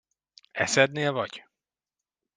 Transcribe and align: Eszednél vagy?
Eszednél 0.51 1.11
vagy? 1.11 1.45